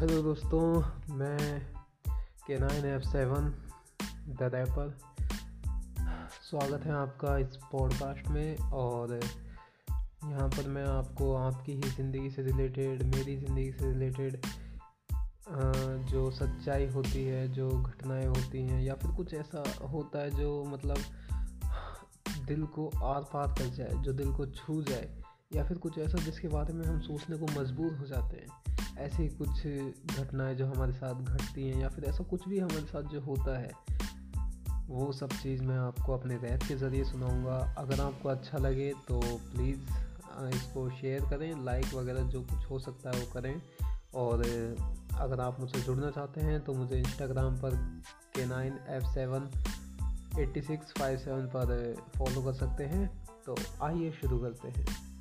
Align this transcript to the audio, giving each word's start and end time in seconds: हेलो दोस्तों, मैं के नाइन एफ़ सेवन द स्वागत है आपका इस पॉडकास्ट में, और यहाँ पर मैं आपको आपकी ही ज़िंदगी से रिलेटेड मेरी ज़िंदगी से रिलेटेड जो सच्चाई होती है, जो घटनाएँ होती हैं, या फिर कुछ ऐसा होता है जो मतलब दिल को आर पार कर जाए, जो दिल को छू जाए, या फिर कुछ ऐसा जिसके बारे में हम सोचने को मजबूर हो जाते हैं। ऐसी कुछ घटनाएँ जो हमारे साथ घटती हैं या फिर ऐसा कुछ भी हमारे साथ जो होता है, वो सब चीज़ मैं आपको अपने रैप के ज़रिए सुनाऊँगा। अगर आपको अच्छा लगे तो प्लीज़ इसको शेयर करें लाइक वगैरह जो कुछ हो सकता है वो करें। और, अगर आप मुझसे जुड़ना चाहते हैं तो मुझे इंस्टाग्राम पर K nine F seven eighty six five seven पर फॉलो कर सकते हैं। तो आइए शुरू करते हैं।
हेलो 0.00 0.22
दोस्तों, 0.22 0.82
मैं 1.14 1.60
के 2.46 2.58
नाइन 2.58 2.84
एफ़ 2.84 3.02
सेवन 3.02 3.46
द 4.28 4.48
स्वागत 6.50 6.84
है 6.84 6.92
आपका 6.92 7.38
इस 7.38 7.56
पॉडकास्ट 7.72 8.28
में, 8.28 8.56
और 8.56 9.14
यहाँ 10.24 10.48
पर 10.48 10.68
मैं 10.68 10.84
आपको 10.84 11.34
आपकी 11.34 11.72
ही 11.72 11.90
ज़िंदगी 11.90 12.30
से 12.30 12.42
रिलेटेड 12.42 13.02
मेरी 13.02 13.36
ज़िंदगी 13.36 13.72
से 13.72 13.92
रिलेटेड 13.92 14.40
जो 16.10 16.30
सच्चाई 16.30 16.86
होती 16.86 17.24
है, 17.24 17.48
जो 17.48 17.70
घटनाएँ 17.70 18.26
होती 18.26 18.66
हैं, 18.66 18.82
या 18.82 18.94
फिर 18.94 19.10
कुछ 19.10 19.34
ऐसा 19.34 19.86
होता 19.86 20.18
है 20.18 20.30
जो 20.30 20.64
मतलब 20.64 20.98
दिल 22.46 22.66
को 22.66 22.90
आर 23.02 23.22
पार 23.22 23.48
कर 23.48 23.66
जाए, 23.66 24.02
जो 24.02 24.12
दिल 24.12 24.32
को 24.32 24.46
छू 24.46 24.82
जाए, 24.82 25.22
या 25.52 25.64
फिर 25.64 25.78
कुछ 25.78 25.98
ऐसा 25.98 26.18
जिसके 26.18 26.48
बारे 26.48 26.72
में 26.72 26.86
हम 26.86 27.00
सोचने 27.00 27.36
को 27.36 27.60
मजबूर 27.60 27.94
हो 27.94 28.06
जाते 28.06 28.36
हैं। 28.36 28.75
ऐसी 28.98 29.28
कुछ 29.28 29.66
घटनाएँ 30.18 30.54
जो 30.54 30.66
हमारे 30.66 30.92
साथ 30.92 31.14
घटती 31.14 31.68
हैं 31.68 31.80
या 31.80 31.88
फिर 31.88 32.04
ऐसा 32.04 32.24
कुछ 32.24 32.48
भी 32.48 32.58
हमारे 32.58 32.86
साथ 32.86 33.02
जो 33.02 33.20
होता 33.20 33.58
है, 33.58 33.70
वो 34.86 35.12
सब 35.12 35.28
चीज़ 35.28 35.62
मैं 35.62 35.78
आपको 35.78 36.18
अपने 36.18 36.36
रैप 36.36 36.62
के 36.62 36.76
ज़रिए 36.76 37.04
सुनाऊँगा। 37.04 37.74
अगर 37.78 38.00
आपको 38.00 38.28
अच्छा 38.28 38.58
लगे 38.58 38.92
तो 39.08 39.20
प्लीज़ 39.22 39.80
इसको 40.54 40.90
शेयर 40.90 41.20
करें 41.20 41.64
लाइक 41.64 41.94
वगैरह 41.94 42.20
जो 42.20 42.42
कुछ 42.42 42.70
हो 42.70 42.78
सकता 42.78 43.10
है 43.10 43.20
वो 43.20 43.32
करें। 43.32 43.62
और, 44.14 44.40
अगर 45.14 45.40
आप 45.40 45.60
मुझसे 45.60 45.80
जुड़ना 45.80 46.10
चाहते 46.10 46.40
हैं 46.40 46.64
तो 46.64 46.72
मुझे 46.72 46.98
इंस्टाग्राम 46.98 47.56
पर 47.56 47.74
K 48.34 48.46
nine 48.46 48.78
F 48.88 49.04
seven 49.04 49.50
eighty 50.38 50.62
six 50.62 50.92
five 50.98 51.18
seven 51.18 51.46
पर 51.46 51.96
फॉलो 52.18 52.42
कर 52.42 52.52
सकते 52.52 52.84
हैं। 52.84 53.28
तो 53.46 53.56
आइए 53.82 54.10
शुरू 54.10 54.38
करते 54.38 54.68
हैं। 54.68 55.15